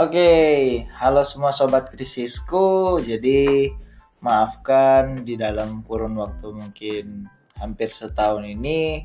Oke, 0.00 0.88
halo 0.96 1.20
semua 1.28 1.52
sobat 1.52 1.92
krisisku. 1.92 2.96
Jadi 3.04 3.68
maafkan 4.24 5.28
di 5.28 5.36
dalam 5.36 5.84
kurun 5.84 6.16
waktu 6.16 6.56
mungkin 6.56 7.28
hampir 7.60 7.92
setahun 7.92 8.48
ini 8.48 9.04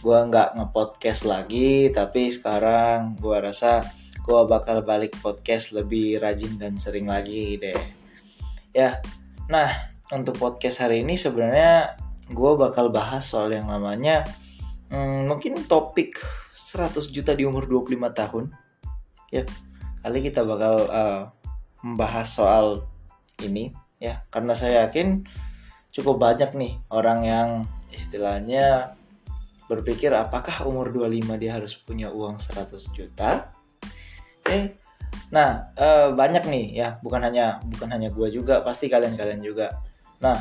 gua 0.00 0.24
nggak 0.24 0.56
ngepodcast 0.56 1.28
lagi, 1.28 1.92
tapi 1.92 2.32
sekarang 2.32 3.20
gua 3.20 3.52
rasa 3.52 3.84
gua 4.24 4.48
bakal 4.48 4.80
balik 4.80 5.12
podcast 5.20 5.76
lebih 5.76 6.16
rajin 6.24 6.56
dan 6.56 6.80
sering 6.80 7.12
lagi 7.12 7.60
deh. 7.60 7.76
Ya, 8.72 8.96
nah 9.44 9.92
untuk 10.08 10.40
podcast 10.40 10.80
hari 10.80 11.04
ini 11.04 11.20
sebenarnya 11.20 12.00
gua 12.32 12.56
bakal 12.56 12.88
bahas 12.88 13.28
soal 13.28 13.52
yang 13.52 13.68
namanya 13.68 14.24
hmm, 14.88 15.28
mungkin 15.28 15.68
topik 15.68 16.16
100 16.56 17.12
juta 17.12 17.36
di 17.36 17.44
umur 17.44 17.68
25 17.68 17.92
tahun. 18.16 18.44
Ya, 19.28 19.44
kali 20.00 20.18
kita 20.24 20.44
bakal 20.44 20.74
uh, 20.88 21.22
membahas 21.84 22.28
soal 22.28 22.66
ini. 23.44 23.72
Ya 24.00 24.24
karena 24.32 24.56
saya 24.56 24.88
yakin 24.88 25.24
cukup 25.92 26.16
banyak 26.16 26.56
nih 26.56 26.72
orang 26.88 27.20
yang 27.26 27.48
istilahnya 27.92 28.96
berpikir 29.68 30.10
apakah 30.16 30.64
umur 30.64 30.88
25 30.88 31.36
dia 31.36 31.60
harus 31.60 31.76
punya 31.76 32.08
uang 32.08 32.40
100 32.40 32.96
juta. 32.96 33.52
Oke. 34.40 34.80
Nah 35.30 35.68
uh, 35.76 36.16
banyak 36.16 36.48
nih 36.48 36.66
ya. 36.80 36.88
Bukan 37.04 37.20
hanya 37.20 37.60
bukan 37.68 37.92
hanya 37.92 38.08
gue 38.08 38.28
juga 38.32 38.64
pasti 38.64 38.88
kalian-kalian 38.88 39.44
juga. 39.44 39.68
Nah 40.24 40.36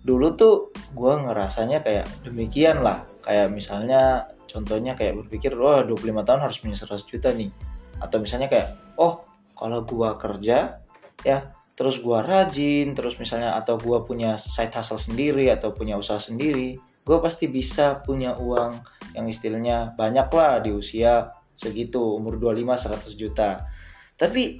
dulu 0.00 0.32
tuh 0.38 0.70
gue 0.94 1.12
ngerasanya 1.26 1.82
kayak 1.82 2.06
demikian 2.22 2.86
lah. 2.86 3.02
Kayak 3.26 3.50
misalnya 3.50 4.30
contohnya 4.46 4.94
kayak 4.94 5.18
berpikir 5.26 5.54
wah 5.58 5.82
oh, 5.82 5.98
25 5.98 6.26
tahun 6.26 6.40
harus 6.46 6.58
punya 6.62 6.78
100 6.78 7.10
juta 7.10 7.30
nih 7.34 7.69
atau 8.00 8.18
misalnya 8.18 8.48
kayak 8.48 8.96
oh 8.96 9.22
kalau 9.54 9.84
gua 9.84 10.16
kerja 10.16 10.80
ya 11.22 11.38
terus 11.76 12.00
gua 12.00 12.24
rajin 12.24 12.96
terus 12.96 13.20
misalnya 13.20 13.54
atau 13.54 13.76
gua 13.76 14.02
punya 14.02 14.40
side 14.40 14.72
hustle 14.72 15.00
sendiri 15.00 15.52
atau 15.52 15.70
punya 15.76 16.00
usaha 16.00 16.18
sendiri 16.18 16.80
gua 17.04 17.20
pasti 17.20 17.48
bisa 17.48 18.00
punya 18.00 18.36
uang 18.36 18.80
yang 19.16 19.26
istilahnya 19.26 19.92
banyak 19.98 20.28
lah 20.30 20.62
di 20.62 20.70
usia 20.70 21.28
segitu 21.60 22.00
umur 22.16 22.40
25 22.40 23.12
100 23.12 23.20
juta. 23.20 23.60
Tapi 24.16 24.56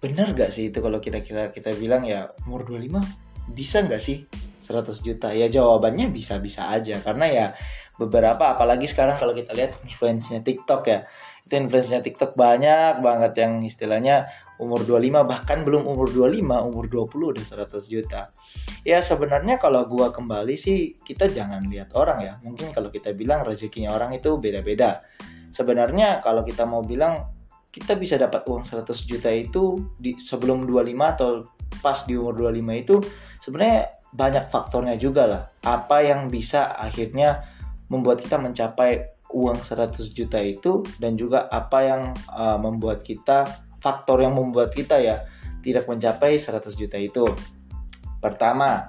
benar 0.00 0.32
gak 0.32 0.54
sih 0.54 0.72
itu 0.72 0.78
kalau 0.80 1.02
kira-kira 1.02 1.50
kita 1.52 1.74
bilang 1.76 2.06
ya 2.06 2.30
umur 2.46 2.64
25 2.64 3.52
bisa 3.52 3.82
nggak 3.84 4.00
sih 4.00 4.24
100 4.64 5.04
juta? 5.04 5.28
Ya 5.36 5.48
jawabannya 5.52 6.08
bisa-bisa 6.08 6.72
aja 6.72 6.96
karena 7.04 7.26
ya 7.28 7.46
beberapa 7.98 8.54
apalagi 8.54 8.86
sekarang 8.86 9.18
kalau 9.18 9.34
kita 9.34 9.52
lihat 9.52 9.74
influence-nya 9.84 10.40
TikTok 10.40 10.82
ya 10.86 11.02
itu 11.48 11.56
influence-nya 11.56 12.04
TikTok 12.04 12.36
banyak 12.36 13.00
banget 13.00 13.32
yang 13.40 13.64
istilahnya 13.64 14.28
umur 14.60 14.84
25 14.84 15.24
bahkan 15.24 15.64
belum 15.64 15.88
umur 15.88 16.12
25 16.12 16.44
umur 16.44 16.84
20 16.92 17.32
udah 17.32 17.44
100 17.64 17.88
juta. 17.88 18.28
Ya 18.84 19.00
sebenarnya 19.00 19.56
kalau 19.56 19.88
gua 19.88 20.12
kembali 20.12 20.60
sih 20.60 21.00
kita 21.00 21.32
jangan 21.32 21.64
lihat 21.72 21.96
orang 21.96 22.20
ya. 22.20 22.32
Mungkin 22.44 22.76
kalau 22.76 22.92
kita 22.92 23.16
bilang 23.16 23.48
rezekinya 23.48 23.96
orang 23.96 24.12
itu 24.12 24.36
beda-beda. 24.36 25.00
Sebenarnya 25.48 26.20
kalau 26.20 26.44
kita 26.44 26.68
mau 26.68 26.84
bilang 26.84 27.32
kita 27.72 27.96
bisa 27.96 28.20
dapat 28.20 28.44
uang 28.44 28.68
100 28.68 28.84
juta 29.08 29.32
itu 29.32 29.80
di 29.96 30.20
sebelum 30.20 30.68
25 30.68 31.14
atau 31.16 31.48
pas 31.80 31.96
di 32.04 32.12
umur 32.12 32.36
25 32.36 32.82
itu 32.84 33.00
sebenarnya 33.40 34.04
banyak 34.12 34.44
faktornya 34.52 35.00
juga 35.00 35.24
lah. 35.24 35.42
Apa 35.64 36.04
yang 36.04 36.28
bisa 36.28 36.76
akhirnya 36.76 37.40
membuat 37.88 38.20
kita 38.20 38.36
mencapai 38.36 39.17
uang 39.28 39.60
100 39.60 39.98
juta 40.16 40.40
itu 40.40 40.80
dan 40.96 41.14
juga 41.14 41.46
apa 41.52 41.78
yang 41.84 42.02
uh, 42.32 42.56
membuat 42.56 43.04
kita 43.04 43.44
faktor 43.78 44.24
yang 44.24 44.34
membuat 44.34 44.72
kita 44.72 44.98
ya 44.98 45.24
tidak 45.60 45.84
mencapai 45.84 46.40
100 46.40 46.64
juta 46.74 46.96
itu. 46.96 47.28
Pertama, 48.18 48.88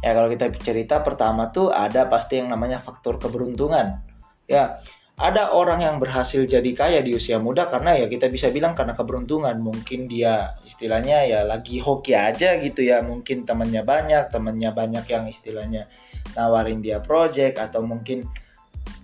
ya 0.00 0.14
kalau 0.16 0.28
kita 0.30 0.46
cerita 0.62 1.02
pertama 1.02 1.50
tuh 1.50 1.68
ada 1.74 2.06
pasti 2.06 2.40
yang 2.40 2.48
namanya 2.52 2.80
faktor 2.80 3.18
keberuntungan. 3.20 4.00
Ya, 4.48 4.80
ada 5.20 5.52
orang 5.52 5.84
yang 5.84 6.00
berhasil 6.00 6.48
jadi 6.48 6.70
kaya 6.72 7.04
di 7.04 7.12
usia 7.12 7.36
muda 7.36 7.68
karena 7.68 7.92
ya 7.92 8.08
kita 8.08 8.32
bisa 8.32 8.48
bilang 8.48 8.72
karena 8.72 8.96
keberuntungan. 8.96 9.52
Mungkin 9.60 10.08
dia 10.08 10.56
istilahnya 10.64 11.28
ya 11.28 11.40
lagi 11.44 11.76
hoki 11.76 12.16
aja 12.16 12.56
gitu 12.56 12.80
ya. 12.80 13.04
Mungkin 13.04 13.44
temannya 13.44 13.84
banyak, 13.84 14.32
temannya 14.32 14.70
banyak 14.72 15.04
yang 15.10 15.28
istilahnya 15.28 15.92
nawarin 16.32 16.80
dia 16.80 17.04
project 17.04 17.60
atau 17.60 17.84
mungkin 17.84 18.24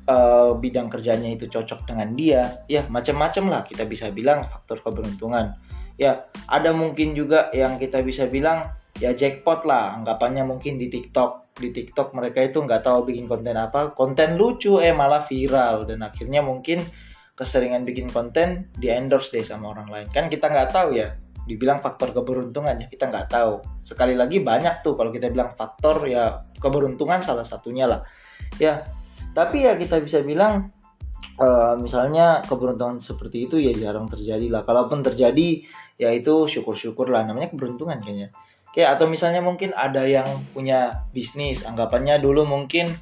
uh, 0.06 0.54
bidang 0.56 0.88
kerjanya 0.88 1.34
itu 1.34 1.50
cocok 1.50 1.86
dengan 1.86 2.08
dia 2.14 2.64
ya 2.70 2.86
macam-macam 2.86 3.44
lah 3.50 3.62
kita 3.66 3.84
bisa 3.84 4.08
bilang 4.14 4.46
faktor 4.46 4.80
keberuntungan. 4.80 5.54
Ya 5.96 6.28
ada 6.46 6.70
mungkin 6.76 7.16
juga 7.16 7.48
yang 7.56 7.80
kita 7.80 8.04
bisa 8.04 8.28
bilang 8.28 8.70
ya 8.96 9.12
jackpot 9.12 9.64
lah 9.68 9.96
anggapannya 9.98 10.46
mungkin 10.46 10.78
di 10.78 10.88
TikTok. 10.88 11.56
Di 11.56 11.72
TikTok 11.72 12.12
mereka 12.12 12.44
itu 12.44 12.60
nggak 12.60 12.84
tahu 12.84 13.08
bikin 13.08 13.24
konten 13.28 13.56
apa 13.56 13.96
konten 13.96 14.36
lucu 14.36 14.78
eh 14.80 14.92
malah 14.92 15.24
viral. 15.24 15.88
Dan 15.88 16.04
akhirnya 16.04 16.44
mungkin 16.44 16.80
keseringan 17.36 17.84
bikin 17.84 18.08
konten 18.08 18.72
di 18.76 18.88
endorse 18.88 19.32
deh 19.32 19.44
sama 19.44 19.72
orang 19.72 19.88
lain. 19.88 20.06
Kan 20.12 20.28
kita 20.28 20.48
nggak 20.52 20.72
tahu 20.72 20.96
ya 20.96 21.16
dibilang 21.46 21.78
faktor 21.78 22.10
keberuntungan 22.10 22.76
ya 22.76 22.86
kita 22.92 23.08
nggak 23.08 23.32
tahu. 23.32 23.64
Sekali 23.80 24.12
lagi 24.12 24.44
banyak 24.44 24.84
tuh 24.84 24.98
kalau 25.00 25.08
kita 25.08 25.32
bilang 25.32 25.56
faktor 25.56 26.04
ya 26.04 26.44
keberuntungan 26.60 27.24
salah 27.24 27.46
satunya 27.46 27.88
lah. 27.88 28.04
Ya 28.60 28.84
tapi 29.36 29.68
ya 29.68 29.76
kita 29.76 30.00
bisa 30.00 30.24
bilang 30.24 30.72
uh, 31.40 31.74
misalnya 31.76 32.40
keberuntungan 32.44 33.00
seperti 33.00 33.48
itu 33.48 33.56
ya 33.60 33.72
jarang 33.76 34.08
terjadi 34.08 34.48
lah. 34.48 34.62
Kalaupun 34.64 35.04
terjadi 35.04 35.64
ya 36.00 36.12
itu 36.12 36.48
syukur-syukur 36.48 37.12
lah. 37.12 37.24
Namanya 37.24 37.52
keberuntungan 37.52 38.00
kayaknya. 38.00 38.32
Oke 38.72 38.84
atau 38.84 39.08
misalnya 39.08 39.40
mungkin 39.40 39.72
ada 39.72 40.04
yang 40.04 40.26
punya 40.52 41.08
bisnis. 41.12 41.64
Anggapannya 41.64 42.20
dulu 42.20 42.44
mungkin 42.44 42.92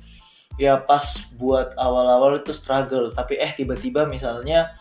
ya 0.55 0.79
pas 0.79 1.19
buat 1.35 1.75
awal-awal 1.75 2.43
itu 2.43 2.55
struggle. 2.55 3.11
Tapi 3.11 3.39
eh 3.39 3.55
tiba-tiba 3.55 4.07
misalnya 4.07 4.75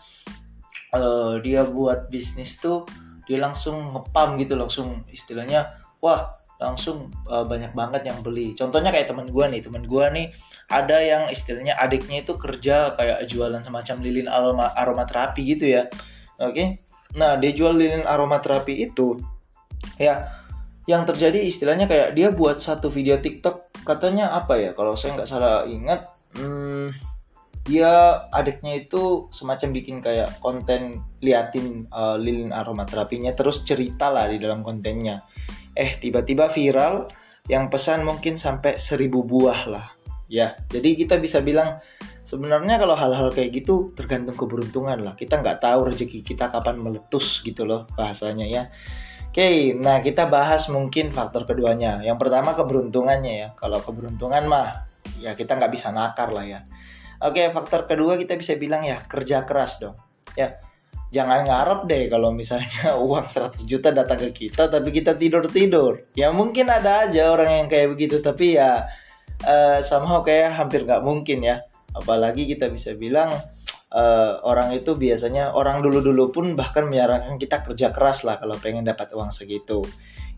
uh, 0.94 1.38
dia 1.42 1.66
buat 1.66 2.10
bisnis 2.10 2.58
tuh 2.58 2.86
dia 3.26 3.42
langsung 3.42 3.94
ngepam 3.94 4.38
gitu. 4.38 4.54
Langsung 4.54 5.06
istilahnya 5.10 5.70
wah 5.98 6.43
langsung 6.64 7.12
uh, 7.28 7.44
banyak 7.44 7.76
banget 7.76 8.08
yang 8.08 8.18
beli. 8.24 8.56
Contohnya 8.56 8.88
kayak 8.88 9.12
teman 9.12 9.28
gue 9.28 9.44
nih, 9.52 9.60
teman 9.60 9.84
gue 9.84 10.04
nih 10.16 10.26
ada 10.72 10.96
yang 11.04 11.22
istilahnya 11.28 11.76
adiknya 11.76 12.24
itu 12.24 12.32
kerja 12.40 12.96
kayak 12.96 13.28
jualan 13.28 13.60
semacam 13.60 13.96
lilin 14.00 14.28
aroma 14.32 14.72
aromaterapi 14.72 15.42
gitu 15.44 15.76
ya. 15.76 15.84
Oke. 16.40 16.52
Okay? 16.56 16.68
Nah, 17.20 17.36
dia 17.36 17.52
jual 17.52 17.76
lilin 17.76 18.08
aromaterapi 18.08 18.74
itu 18.80 19.20
ya 20.00 20.26
yang 20.88 21.04
terjadi 21.04 21.44
istilahnya 21.44 21.84
kayak 21.84 22.16
dia 22.16 22.32
buat 22.32 22.58
satu 22.58 22.88
video 22.88 23.20
TikTok 23.20 23.84
katanya 23.84 24.32
apa 24.32 24.56
ya? 24.56 24.70
Kalau 24.72 24.96
saya 24.96 25.20
nggak 25.20 25.28
salah 25.28 25.68
ingat 25.68 26.08
hmm, 26.40 26.90
dia 27.64 28.20
adiknya 28.28 28.76
itu 28.76 29.32
semacam 29.32 29.68
bikin 29.72 29.96
kayak 30.04 30.36
konten 30.44 31.00
liatin 31.24 31.88
uh, 31.88 32.20
lilin 32.20 32.52
aromaterapinya 32.52 33.32
terus 33.32 33.64
cerita 33.64 34.12
lah 34.12 34.28
di 34.28 34.36
dalam 34.36 34.60
kontennya 34.60 35.24
eh 35.74 35.98
tiba-tiba 35.98 36.48
viral 36.50 37.10
yang 37.50 37.68
pesan 37.68 38.06
mungkin 38.06 38.40
sampai 38.40 38.80
seribu 38.80 39.26
buah 39.26 39.60
lah 39.68 39.86
ya 40.30 40.56
jadi 40.70 40.96
kita 40.96 41.20
bisa 41.20 41.44
bilang 41.44 41.78
sebenarnya 42.24 42.80
kalau 42.80 42.96
hal-hal 42.96 43.28
kayak 43.28 43.62
gitu 43.62 43.92
tergantung 43.92 44.34
keberuntungan 44.34 44.96
lah 45.04 45.14
kita 45.14 45.38
nggak 45.38 45.60
tahu 45.60 45.92
rezeki 45.92 46.24
kita 46.24 46.48
kapan 46.48 46.80
meletus 46.80 47.44
gitu 47.44 47.68
loh 47.68 47.84
bahasanya 47.94 48.48
ya 48.48 48.64
Oke, 49.34 49.74
nah 49.74 49.98
kita 49.98 50.30
bahas 50.30 50.70
mungkin 50.70 51.10
faktor 51.10 51.42
keduanya. 51.42 51.98
Yang 52.06 52.22
pertama 52.22 52.54
keberuntungannya 52.54 53.34
ya. 53.34 53.48
Kalau 53.58 53.82
keberuntungan 53.82 54.46
mah 54.46 54.86
ya 55.18 55.34
kita 55.34 55.58
nggak 55.58 55.74
bisa 55.74 55.90
nakar 55.90 56.30
lah 56.30 56.46
ya. 56.46 56.62
Oke, 57.18 57.50
faktor 57.50 57.90
kedua 57.90 58.14
kita 58.14 58.38
bisa 58.38 58.54
bilang 58.54 58.86
ya 58.86 58.94
kerja 58.94 59.42
keras 59.42 59.82
dong. 59.82 59.98
Ya, 60.38 60.54
jangan 61.14 61.46
ngarep 61.46 61.86
deh 61.86 62.02
kalau 62.10 62.34
misalnya 62.34 62.90
uang 63.06 63.30
100 63.30 63.62
juta 63.70 63.94
datang 63.94 64.18
ke 64.18 64.50
kita 64.50 64.66
tapi 64.66 64.90
kita 64.90 65.14
tidur-tidur. 65.14 66.10
Ya 66.18 66.34
mungkin 66.34 66.66
ada 66.66 67.06
aja 67.06 67.30
orang 67.30 67.62
yang 67.62 67.66
kayak 67.70 67.94
begitu 67.94 68.18
tapi 68.18 68.58
ya 68.58 68.90
uh, 69.46 69.78
somehow 69.78 70.26
kayak 70.26 70.58
hampir 70.58 70.82
nggak 70.82 71.06
mungkin 71.06 71.46
ya. 71.46 71.62
Apalagi 71.94 72.50
kita 72.50 72.66
bisa 72.66 72.98
bilang 72.98 73.30
uh, 73.94 74.42
orang 74.42 74.74
itu 74.74 74.98
biasanya 74.98 75.54
orang 75.54 75.78
dulu-dulu 75.78 76.34
pun 76.34 76.58
bahkan 76.58 76.90
menyarankan 76.90 77.38
kita 77.38 77.62
kerja 77.62 77.94
keras 77.94 78.26
lah 78.26 78.42
kalau 78.42 78.58
pengen 78.58 78.82
dapat 78.82 79.14
uang 79.14 79.30
segitu. 79.30 79.86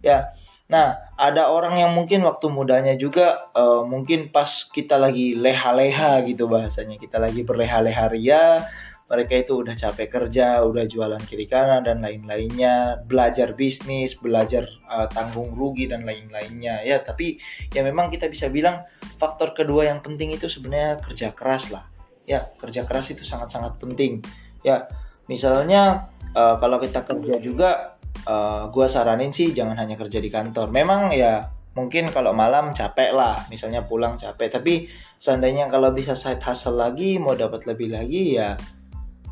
Ya. 0.05 0.29
Nah, 0.67 0.99
ada 1.15 1.47
orang 1.55 1.79
yang 1.79 1.95
mungkin 1.95 2.27
waktu 2.27 2.51
mudanya 2.51 2.99
juga 2.99 3.39
uh, 3.55 3.87
mungkin 3.87 4.35
pas 4.35 4.67
kita 4.67 4.99
lagi 4.99 5.39
leha-leha 5.39 6.27
gitu 6.27 6.51
bahasanya. 6.51 6.99
Kita 6.99 7.23
lagi 7.23 7.47
berleha-leha 7.47 8.05
ria, 8.11 8.59
mereka 9.07 9.39
itu 9.39 9.63
udah 9.63 9.79
capek 9.79 10.09
kerja, 10.11 10.67
udah 10.67 10.85
jualan 10.85 11.23
kiri 11.23 11.47
kanan 11.47 11.87
dan 11.87 12.03
lain-lainnya, 12.03 12.99
belajar 13.07 13.55
bisnis, 13.55 14.19
belajar 14.19 14.67
uh, 14.91 15.07
tanggung 15.07 15.55
rugi 15.55 15.87
dan 15.87 16.03
lain-lainnya. 16.03 16.83
Ya, 16.83 16.99
tapi 16.99 17.39
ya 17.71 17.87
memang 17.87 18.11
kita 18.11 18.27
bisa 18.27 18.51
bilang 18.51 18.83
faktor 19.17 19.55
kedua 19.55 19.87
yang 19.87 20.03
penting 20.03 20.35
itu 20.35 20.51
sebenarnya 20.51 20.99
kerja 20.99 21.31
keras 21.31 21.71
lah. 21.71 21.87
Ya, 22.27 22.51
kerja 22.59 22.83
keras 22.83 23.15
itu 23.15 23.23
sangat-sangat 23.23 23.79
penting. 23.79 24.27
Ya, 24.67 24.91
misalnya 25.31 26.11
uh, 26.35 26.59
kalau 26.59 26.83
kita 26.83 27.07
kerja 27.07 27.39
juga 27.39 27.97
uh, 28.27 28.67
gue 28.71 28.87
saranin 28.91 29.31
sih 29.31 29.55
jangan 29.55 29.79
hanya 29.79 29.95
kerja 29.95 30.19
di 30.19 30.31
kantor 30.33 30.75
memang 30.75 31.15
ya 31.15 31.47
mungkin 31.77 32.09
kalau 32.09 32.33
malam 32.33 32.73
capek 32.73 33.13
lah 33.13 33.37
misalnya 33.53 33.85
pulang 33.85 34.17
capek 34.17 34.49
tapi 34.49 34.89
seandainya 35.21 35.69
kalau 35.69 35.93
bisa 35.93 36.17
side 36.17 36.41
hustle 36.41 36.81
lagi 36.81 37.21
mau 37.21 37.37
dapat 37.37 37.69
lebih 37.69 37.93
lagi 37.93 38.41
ya 38.41 38.57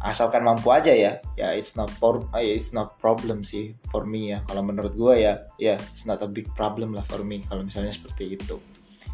asalkan 0.04 0.44
mampu 0.44 0.68
aja 0.68 0.92
ya. 0.92 1.16
Ya 1.34 1.56
it's 1.56 1.72
not 1.74 1.88
for 1.88 2.20
it's 2.36 2.76
not 2.76 3.00
problem 3.00 3.40
sih 3.40 3.72
for 3.88 4.04
me 4.04 4.36
ya. 4.36 4.44
Kalau 4.44 4.60
menurut 4.60 4.92
gue 4.92 5.24
ya 5.24 5.40
ya 5.56 5.80
it's 5.80 6.04
not 6.04 6.20
a 6.20 6.28
big 6.28 6.52
problem 6.52 6.92
lah 6.92 7.02
for 7.08 7.24
me 7.24 7.40
kalau 7.48 7.64
misalnya 7.64 7.96
seperti 7.96 8.36
itu. 8.36 8.60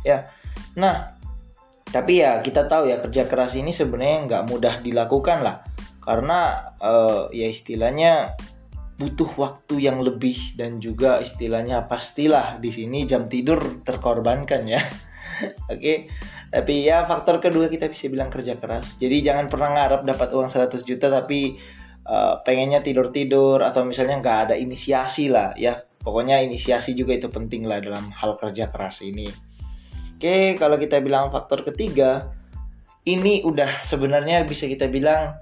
Ya 0.02 0.26
nah 0.74 1.14
tapi 1.90 2.22
ya 2.22 2.42
kita 2.42 2.66
tahu 2.66 2.90
ya 2.90 2.98
kerja 3.02 3.26
keras 3.30 3.54
ini 3.54 3.70
sebenarnya 3.70 4.18
nggak 4.26 4.44
mudah 4.50 4.74
dilakukan 4.82 5.46
lah. 5.46 5.62
Karena 6.02 6.74
uh, 6.82 7.30
ya 7.30 7.46
istilahnya 7.46 8.34
butuh 8.98 9.32
waktu 9.38 9.80
yang 9.88 10.04
lebih 10.04 10.58
dan 10.60 10.76
juga 10.76 11.24
istilahnya 11.24 11.88
pastilah 11.88 12.60
di 12.60 12.68
sini 12.68 13.06
jam 13.06 13.30
tidur 13.30 13.80
terkorbankan 13.86 14.66
ya. 14.66 14.82
Oke. 15.72 15.80
Okay? 15.80 15.96
Tapi 16.50 16.74
ya 16.86 17.06
faktor 17.06 17.38
kedua 17.38 17.70
kita 17.70 17.86
bisa 17.86 18.10
bilang 18.10 18.28
kerja 18.28 18.58
keras. 18.58 18.98
Jadi 18.98 19.22
jangan 19.22 19.46
pernah 19.46 19.70
ngarep 19.74 20.02
dapat 20.04 20.28
uang 20.34 20.50
100 20.50 20.82
juta 20.82 21.06
tapi 21.06 21.56
uh, 22.06 22.42
pengennya 22.42 22.82
tidur-tidur 22.82 23.62
atau 23.62 23.86
misalnya 23.86 24.18
nggak 24.18 24.38
ada 24.50 24.54
inisiasi 24.58 25.30
lah 25.30 25.54
ya. 25.54 25.78
Pokoknya 26.00 26.40
inisiasi 26.40 26.96
juga 26.96 27.12
itu 27.12 27.28
penting 27.28 27.68
lah 27.68 27.78
dalam 27.78 28.08
hal 28.10 28.34
kerja 28.40 28.72
keras 28.72 29.04
ini. 29.04 29.28
Oke, 30.20 30.28
okay, 30.28 30.44
kalau 30.56 30.80
kita 30.80 31.00
bilang 31.00 31.28
faktor 31.32 31.64
ketiga, 31.64 32.32
ini 33.04 33.44
udah 33.44 33.84
sebenarnya 33.84 34.44
bisa 34.44 34.68
kita 34.68 34.88
bilang 34.88 35.36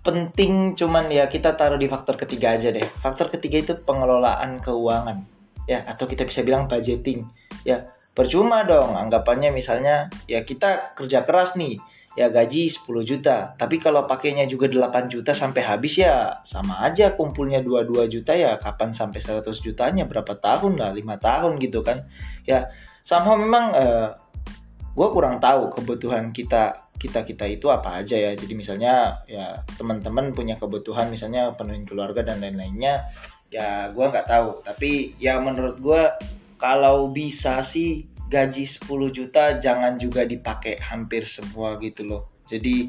penting 0.00 0.72
cuman 0.72 1.12
ya 1.12 1.28
kita 1.28 1.52
taruh 1.54 1.76
di 1.76 1.86
faktor 1.86 2.16
ketiga 2.16 2.56
aja 2.56 2.72
deh. 2.72 2.86
Faktor 2.98 3.28
ketiga 3.28 3.60
itu 3.60 3.72
pengelolaan 3.82 4.58
keuangan. 4.62 5.26
Ya, 5.68 5.86
atau 5.86 6.08
kita 6.08 6.26
bisa 6.26 6.42
bilang 6.42 6.66
budgeting. 6.66 7.28
Ya, 7.62 7.92
percuma 8.20 8.68
dong 8.68 8.92
anggapannya 8.92 9.48
misalnya 9.48 10.12
ya 10.28 10.44
kita 10.44 10.92
kerja 10.92 11.24
keras 11.24 11.56
nih 11.56 11.80
ya 12.18 12.26
gaji 12.28 12.68
10 12.68 12.84
juta. 13.06 13.54
Tapi 13.54 13.78
kalau 13.78 14.04
pakainya 14.04 14.44
juga 14.44 14.66
8 14.68 15.08
juta 15.08 15.32
sampai 15.32 15.62
habis 15.62 15.96
ya 16.02 16.42
sama 16.42 16.82
aja 16.82 17.14
kumpulnya 17.16 17.62
22 17.62 18.12
juta 18.12 18.36
ya 18.36 18.58
kapan 18.58 18.92
sampai 18.92 19.22
100 19.22 19.46
jutanya 19.62 20.04
berapa 20.04 20.34
tahun 20.36 20.76
lah 20.76 20.90
5 20.92 21.00
tahun 21.16 21.52
gitu 21.62 21.80
kan. 21.86 22.04
Ya 22.44 22.68
sama 23.00 23.38
memang 23.40 23.72
uh, 23.72 23.80
eh, 23.80 24.08
gue 24.90 25.08
kurang 25.14 25.40
tahu 25.40 25.72
kebutuhan 25.72 26.34
kita 26.34 26.92
kita 27.00 27.24
kita 27.24 27.46
itu 27.46 27.70
apa 27.70 28.02
aja 28.02 28.18
ya. 28.18 28.34
Jadi 28.34 28.52
misalnya 28.58 29.22
ya 29.30 29.62
teman-teman 29.78 30.34
punya 30.34 30.58
kebutuhan 30.58 31.08
misalnya 31.08 31.54
penuhin 31.54 31.86
keluarga 31.86 32.26
dan 32.26 32.42
lain-lainnya 32.42 33.06
ya 33.54 33.88
gue 33.94 34.04
nggak 34.04 34.26
tahu. 34.26 34.66
Tapi 34.66 35.14
ya 35.16 35.38
menurut 35.38 35.78
gue 35.78 36.02
kalau 36.60 37.08
bisa 37.08 37.62
sih 37.64 38.09
gaji 38.30 38.62
10 38.62 38.86
juta 39.10 39.58
jangan 39.58 39.98
juga 39.98 40.22
dipakai 40.22 40.78
hampir 40.78 41.26
semua 41.26 41.74
gitu 41.82 42.06
loh. 42.06 42.38
Jadi 42.46 42.86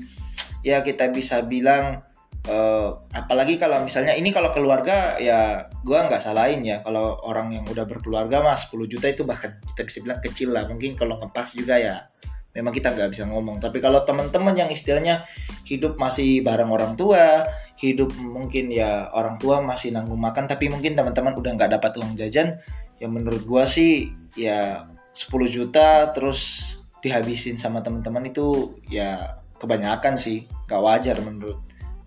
ya 0.62 0.86
kita 0.86 1.10
bisa 1.10 1.42
bilang 1.42 2.06
uh, 2.46 2.90
apalagi 3.10 3.58
kalau 3.58 3.82
misalnya 3.82 4.14
ini 4.14 4.30
kalau 4.30 4.54
keluarga 4.54 5.18
ya 5.18 5.66
gue 5.82 5.98
nggak 5.98 6.22
salahin 6.22 6.62
ya. 6.62 6.86
Kalau 6.86 7.18
orang 7.26 7.58
yang 7.58 7.66
udah 7.66 7.90
berkeluarga 7.90 8.46
mas 8.46 8.70
10 8.70 8.86
juta 8.86 9.10
itu 9.10 9.26
bahkan 9.26 9.58
kita 9.74 9.82
bisa 9.82 9.98
bilang 10.06 10.22
kecil 10.22 10.54
lah. 10.54 10.70
Mungkin 10.70 10.94
kalau 10.94 11.18
ngepas 11.18 11.58
juga 11.58 11.82
ya 11.82 12.06
memang 12.54 12.70
kita 12.70 12.94
nggak 12.94 13.10
bisa 13.10 13.26
ngomong. 13.26 13.58
Tapi 13.58 13.82
kalau 13.82 14.06
teman-teman 14.06 14.54
yang 14.54 14.70
istilahnya 14.70 15.26
hidup 15.66 15.98
masih 15.98 16.46
bareng 16.46 16.70
orang 16.70 16.94
tua 16.94 17.50
hidup 17.82 18.14
mungkin 18.22 18.70
ya 18.70 19.10
orang 19.10 19.42
tua 19.42 19.58
masih 19.58 19.90
nanggung 19.90 20.22
makan 20.22 20.46
tapi 20.46 20.70
mungkin 20.70 20.94
teman-teman 20.94 21.34
udah 21.34 21.58
nggak 21.58 21.82
dapat 21.82 21.98
uang 21.98 22.14
jajan 22.14 22.62
ya 23.02 23.10
menurut 23.10 23.42
gua 23.50 23.66
sih 23.66 24.14
ya 24.38 24.86
10 25.12 25.28
juta 25.52 26.08
terus 26.16 26.72
dihabisin 27.02 27.58
sama 27.58 27.84
teman-teman 27.84 28.30
itu 28.30 28.78
ya 28.88 29.42
kebanyakan 29.60 30.16
sih. 30.16 30.48
Gak 30.70 30.82
wajar 30.82 31.18
menurut 31.20 31.60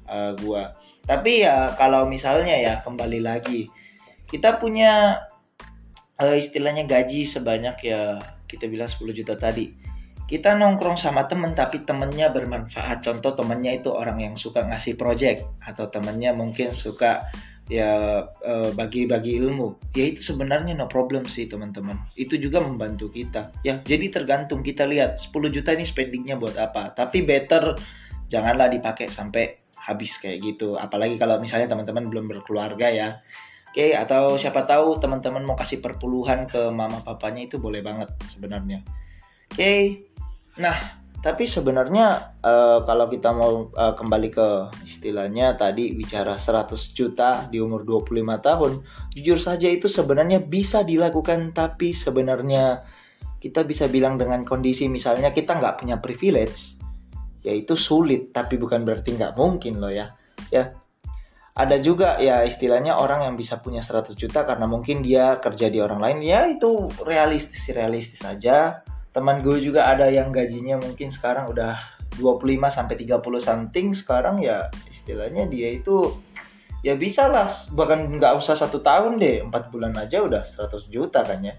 uh, 0.09 0.33
gua. 0.41 0.73
Tapi 1.05 1.45
ya 1.45 1.69
kalau 1.77 2.09
misalnya 2.09 2.57
ya 2.57 2.75
kembali 2.81 3.21
lagi 3.21 3.69
kita 4.25 4.57
punya 4.57 5.21
uh, 6.17 6.35
istilahnya 6.35 6.89
gaji 6.89 7.29
sebanyak 7.29 7.77
ya 7.85 8.17
kita 8.49 8.71
bilang 8.71 8.89
10 8.89 9.05
juta 9.13 9.37
tadi. 9.37 9.71
Kita 10.25 10.57
nongkrong 10.57 10.97
sama 10.97 11.29
temen 11.29 11.53
tapi 11.53 11.85
temennya 11.85 12.33
bermanfaat. 12.33 13.05
Contoh 13.05 13.37
temennya 13.37 13.77
itu 13.77 13.93
orang 13.93 14.17
yang 14.25 14.35
suka 14.41 14.65
ngasih 14.65 14.97
project 14.97 15.45
atau 15.61 15.85
temennya 15.93 16.33
mungkin 16.33 16.73
suka 16.73 17.29
ya 17.69 18.21
eh, 18.45 18.71
bagi-bagi 18.77 19.41
ilmu. 19.41 19.93
Ya 19.97 20.11
itu 20.13 20.35
sebenarnya 20.35 20.77
no 20.77 20.89
problem 20.89 21.25
sih 21.25 21.49
teman-teman. 21.49 21.97
Itu 22.17 22.37
juga 22.37 22.61
membantu 22.61 23.09
kita. 23.09 23.55
Ya 23.65 23.81
jadi 23.81 24.13
tergantung. 24.13 24.61
Kita 24.61 24.85
lihat 24.85 25.21
10 25.21 25.49
juta 25.53 25.73
ini 25.73 25.85
spendingnya 25.85 26.37
buat 26.37 26.57
apa? 26.57 26.93
Tapi 26.93 27.25
better 27.25 27.77
janganlah 28.29 28.69
dipakai 28.69 29.09
sampai 29.09 29.69
habis 29.85 30.17
kayak 30.21 30.41
gitu. 30.41 30.77
Apalagi 30.77 31.17
kalau 31.17 31.41
misalnya 31.41 31.69
teman-teman 31.69 32.09
belum 32.09 32.27
berkeluarga 32.31 32.89
ya. 32.89 33.21
Oke, 33.75 33.91
atau 33.91 34.39
siapa 34.39 34.63
tahu 34.71 35.03
teman-teman 35.03 35.43
mau 35.43 35.59
kasih 35.59 35.83
perpuluhan 35.83 36.47
ke 36.47 36.71
mama 36.71 37.03
papanya 37.03 37.43
itu 37.43 37.59
boleh 37.59 37.83
banget 37.83 38.07
sebenarnya. 38.31 38.87
Oke, 39.51 40.07
Nah, 40.55 40.77
tapi 41.25 41.49
sebenarnya 41.49 42.37
uh, 42.45 42.85
kalau 42.85 43.09
kita 43.09 43.33
mau 43.33 43.73
uh, 43.73 43.97
kembali 43.97 44.29
ke 44.29 44.49
istilahnya 44.85 45.57
tadi 45.57 45.97
bicara 45.97 46.37
100 46.37 46.77
juta 46.93 47.49
di 47.49 47.65
umur 47.65 47.81
25 47.81 48.13
tahun, 48.45 48.73
jujur 49.17 49.41
saja 49.41 49.73
itu 49.73 49.89
sebenarnya 49.89 50.45
bisa 50.45 50.85
dilakukan 50.85 51.57
tapi 51.57 51.97
sebenarnya 51.97 52.85
kita 53.41 53.65
bisa 53.65 53.89
bilang 53.89 54.21
dengan 54.21 54.45
kondisi 54.45 54.85
misalnya 54.93 55.33
kita 55.33 55.57
nggak 55.57 55.81
punya 55.81 55.97
privilege, 55.97 56.77
yaitu 57.41 57.73
sulit 57.73 58.29
tapi 58.29 58.61
bukan 58.61 58.85
berarti 58.85 59.17
nggak 59.17 59.33
mungkin 59.33 59.81
loh 59.81 59.89
ya. 59.89 60.13
Ya, 60.53 60.77
ada 61.57 61.81
juga 61.81 62.21
ya 62.21 62.45
istilahnya 62.45 63.01
orang 63.01 63.25
yang 63.25 63.41
bisa 63.41 63.65
punya 63.65 63.81
100 63.81 64.13
juta 64.13 64.45
karena 64.45 64.69
mungkin 64.69 65.01
dia 65.01 65.41
kerja 65.41 65.73
di 65.73 65.81
orang 65.81 66.05
lain 66.05 66.19
ya 66.21 66.45
itu 66.53 66.85
realistis 67.01 67.65
realistis 67.73 68.21
saja 68.21 68.85
teman 69.15 69.41
gue 69.47 69.63
juga 69.63 69.87
ada 69.87 70.11
yang 70.11 70.35
gajinya 70.35 70.83
mungkin 70.83 71.15
sekarang 71.15 71.47
udah 71.47 71.79
25 72.19 72.67
sampai 72.67 72.95
30 72.99 73.23
something. 73.39 73.87
Sekarang 73.95 74.43
ya 74.43 74.67
istilahnya 74.91 75.47
dia 75.47 75.71
itu 75.71 76.19
ya 76.83 76.99
bisa 76.99 77.31
lah. 77.31 77.47
Bahkan 77.71 78.11
nggak 78.19 78.35
usah 78.35 78.59
satu 78.59 78.83
tahun 78.83 79.23
deh. 79.23 79.47
Empat 79.47 79.71
bulan 79.71 79.95
aja 79.95 80.19
udah 80.19 80.43
100 80.43 80.91
juta 80.91 81.23
kan 81.23 81.39
ya. 81.41 81.55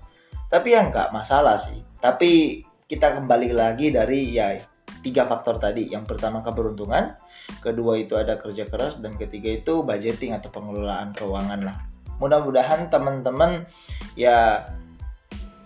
Tapi 0.52 0.76
ya 0.76 0.84
nggak 0.84 1.16
masalah 1.16 1.56
sih. 1.56 1.80
Tapi 2.04 2.62
kita 2.86 3.18
kembali 3.18 3.56
lagi 3.56 3.90
dari 3.90 4.36
ya 4.36 4.52
tiga 5.00 5.24
faktor 5.24 5.56
tadi. 5.56 5.88
Yang 5.88 6.12
pertama 6.12 6.44
keberuntungan 6.44 7.16
kedua 7.64 7.96
itu 7.96 8.20
ada 8.20 8.36
kerja 8.36 8.68
keras 8.68 9.00
dan 9.00 9.16
ketiga 9.16 9.56
itu 9.56 9.80
budgeting 9.80 10.36
atau 10.36 10.52
pengelolaan 10.52 11.16
keuangan 11.16 11.62
lah. 11.64 11.78
Mudah-mudahan 12.20 12.88
teman-teman 12.88 13.68
ya 14.16 14.64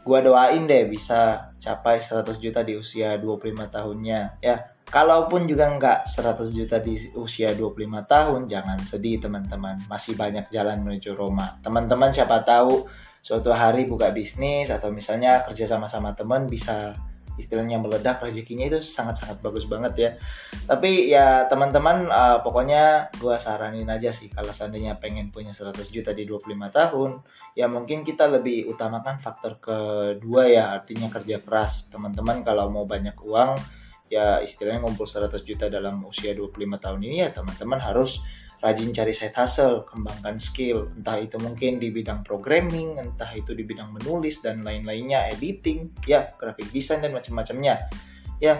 gua 0.10 0.26
doain 0.26 0.66
deh 0.66 0.90
bisa 0.90 1.46
capai 1.62 2.02
100 2.02 2.26
juta 2.42 2.66
di 2.66 2.74
usia 2.74 3.22
25 3.22 3.70
tahunnya. 3.70 4.42
Ya 4.42 4.74
kalaupun 4.90 5.46
juga 5.46 5.70
nggak 5.70 6.10
100 6.18 6.50
juta 6.50 6.82
di 6.82 6.98
usia 7.14 7.54
25 7.54 8.10
tahun 8.10 8.42
jangan 8.50 8.82
sedih 8.82 9.22
teman-teman. 9.22 9.78
Masih 9.86 10.18
banyak 10.18 10.50
jalan 10.50 10.82
menuju 10.82 11.14
Roma. 11.14 11.62
Teman-teman 11.62 12.10
siapa 12.10 12.42
tahu 12.42 12.90
suatu 13.22 13.54
hari 13.54 13.86
buka 13.86 14.10
bisnis 14.10 14.74
atau 14.74 14.90
misalnya 14.90 15.46
kerja 15.46 15.70
sama-sama 15.70 16.18
teman 16.18 16.50
bisa 16.50 16.98
istilahnya 17.40 17.80
meledak 17.80 18.20
rezekinya 18.20 18.68
itu 18.68 18.84
sangat-sangat 18.84 19.40
bagus 19.40 19.64
banget 19.66 19.94
ya. 19.96 20.10
Tapi 20.68 21.08
ya 21.08 21.48
teman-teman 21.48 22.12
uh, 22.12 22.44
pokoknya 22.44 23.10
gue 23.16 23.36
saranin 23.40 23.88
aja 23.88 24.12
sih 24.12 24.28
kalau 24.28 24.52
seandainya 24.52 25.00
pengen 25.00 25.32
punya 25.32 25.56
100 25.56 25.80
juta 25.90 26.12
di 26.12 26.28
25 26.28 26.52
tahun 26.70 27.12
ya 27.56 27.66
mungkin 27.72 28.04
kita 28.04 28.28
lebih 28.28 28.68
utamakan 28.70 29.18
faktor 29.24 29.58
kedua 29.64 30.52
ya 30.52 30.76
artinya 30.76 31.08
kerja 31.08 31.40
keras. 31.40 31.88
Teman-teman 31.88 32.44
kalau 32.44 32.68
mau 32.68 32.84
banyak 32.84 33.16
uang 33.24 33.80
ya 34.10 34.42
istilahnya 34.42 34.82
ngumpul 34.84 35.06
100 35.06 35.38
juta 35.46 35.70
dalam 35.70 36.02
usia 36.04 36.34
25 36.34 36.58
tahun 36.82 37.00
ini 37.06 37.18
ya 37.24 37.30
teman-teman 37.30 37.78
harus 37.78 38.20
rajin 38.60 38.92
cari 38.92 39.16
side 39.16 39.36
hustle, 39.36 39.88
kembangkan 39.88 40.36
skill, 40.36 40.92
entah 41.00 41.16
itu 41.16 41.40
mungkin 41.40 41.80
di 41.80 41.96
bidang 41.96 42.28
programming, 42.28 43.00
entah 43.00 43.32
itu 43.32 43.56
di 43.56 43.64
bidang 43.64 43.96
menulis 43.96 44.44
dan 44.44 44.68
lain-lainnya, 44.68 45.32
editing, 45.32 45.96
ya, 46.04 46.28
graphic 46.36 46.68
design 46.76 47.00
dan 47.00 47.16
macam-macamnya. 47.16 47.88
Ya, 48.44 48.60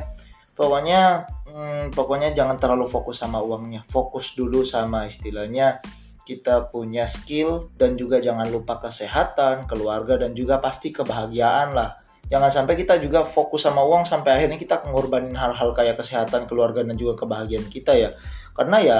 pokoknya 0.56 1.28
hmm, 1.48 1.92
pokoknya 1.92 2.32
jangan 2.32 2.56
terlalu 2.56 2.88
fokus 2.88 3.20
sama 3.20 3.44
uangnya, 3.44 3.84
fokus 3.92 4.32
dulu 4.40 4.64
sama 4.64 5.12
istilahnya 5.12 5.84
kita 6.24 6.70
punya 6.70 7.10
skill 7.10 7.74
dan 7.76 7.98
juga 7.98 8.22
jangan 8.22 8.46
lupa 8.48 8.78
kesehatan, 8.80 9.66
keluarga 9.66 10.16
dan 10.22 10.32
juga 10.38 10.62
pasti 10.62 10.94
kebahagiaan 10.94 11.74
lah. 11.74 11.98
Jangan 12.30 12.54
sampai 12.54 12.78
kita 12.78 13.02
juga 13.02 13.26
fokus 13.26 13.66
sama 13.66 13.82
uang 13.82 14.06
sampai 14.06 14.38
akhirnya 14.38 14.62
kita 14.62 14.86
mengorbanin 14.86 15.34
hal-hal 15.34 15.74
kayak 15.74 15.98
kesehatan, 15.98 16.46
keluarga 16.46 16.86
dan 16.86 16.94
juga 16.94 17.26
kebahagiaan 17.26 17.66
kita 17.74 17.98
ya. 17.98 18.14
Karena 18.54 18.78
ya 18.86 19.00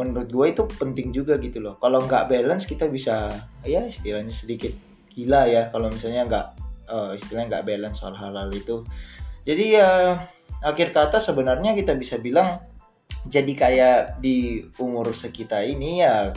menurut 0.00 0.32
gue 0.32 0.46
itu 0.56 0.62
penting 0.80 1.12
juga 1.12 1.36
gitu 1.36 1.60
loh. 1.60 1.76
Kalau 1.76 2.00
nggak 2.00 2.32
balance 2.32 2.64
kita 2.64 2.88
bisa 2.88 3.28
ya 3.60 3.84
istilahnya 3.84 4.32
sedikit 4.32 4.72
gila 5.12 5.44
ya 5.44 5.68
kalau 5.68 5.92
misalnya 5.92 6.24
nggak 6.24 6.46
uh, 6.88 7.12
istilahnya 7.12 7.60
nggak 7.60 7.66
balance 7.68 8.00
soal 8.00 8.16
hal-hal 8.16 8.48
itu. 8.48 8.80
Jadi 9.44 9.76
ya 9.76 10.16
akhir 10.64 10.96
kata 10.96 11.20
sebenarnya 11.20 11.76
kita 11.76 11.92
bisa 11.96 12.16
bilang 12.16 12.48
jadi 13.28 13.52
kayak 13.52 13.96
di 14.24 14.64
umur 14.80 15.12
sekitar 15.12 15.68
ini 15.68 16.00
ya 16.00 16.32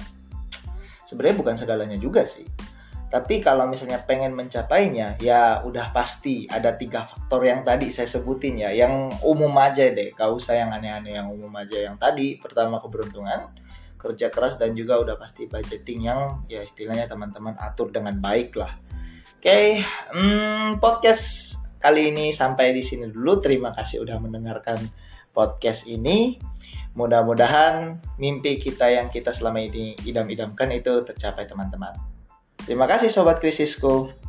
sebenarnya 1.08 1.38
bukan 1.40 1.56
segalanya 1.56 1.96
juga 2.00 2.28
sih 2.28 2.44
tapi 3.14 3.46
kalau 3.46 3.70
misalnya 3.70 4.02
pengen 4.02 4.34
mencapainya, 4.34 5.22
ya 5.22 5.62
udah 5.62 5.94
pasti 5.94 6.50
ada 6.50 6.74
tiga 6.74 7.06
faktor 7.06 7.46
yang 7.46 7.62
tadi 7.62 7.94
saya 7.94 8.10
sebutin 8.10 8.58
ya, 8.58 8.74
yang 8.74 9.14
umum 9.22 9.54
aja 9.62 9.86
deh, 9.94 10.10
gak 10.18 10.34
usah 10.34 10.58
yang 10.58 10.74
aneh-aneh, 10.74 11.22
yang 11.22 11.30
umum 11.30 11.54
aja. 11.54 11.78
Yang 11.78 12.02
tadi 12.02 12.42
pertama 12.42 12.82
keberuntungan, 12.82 13.54
kerja 14.02 14.34
keras 14.34 14.58
dan 14.58 14.74
juga 14.74 14.98
udah 14.98 15.22
pasti 15.22 15.46
budgeting 15.46 16.10
yang 16.10 16.42
ya 16.50 16.66
istilahnya 16.66 17.06
teman-teman 17.06 17.54
atur 17.62 17.94
dengan 17.94 18.18
baik 18.18 18.58
lah. 18.58 18.74
Oke, 19.38 19.46
okay, 19.46 19.68
hmm, 20.10 20.82
podcast 20.82 21.54
kali 21.78 22.10
ini 22.10 22.34
sampai 22.34 22.74
di 22.74 22.82
sini 22.82 23.14
dulu. 23.14 23.38
Terima 23.38 23.78
kasih 23.78 24.02
udah 24.02 24.18
mendengarkan 24.18 24.82
podcast 25.30 25.86
ini. 25.86 26.42
Mudah-mudahan 26.98 28.02
mimpi 28.18 28.58
kita 28.58 28.90
yang 28.90 29.14
kita 29.14 29.30
selama 29.30 29.62
ini 29.62 29.94
idam-idamkan 30.02 30.74
itu 30.74 31.06
tercapai 31.06 31.46
teman-teman. 31.46 32.13
Terima 32.62 32.86
kasih 32.86 33.10
Sobat 33.10 33.42
Krisisku. 33.42 34.23